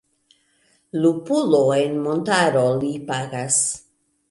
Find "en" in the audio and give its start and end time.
1.83-1.95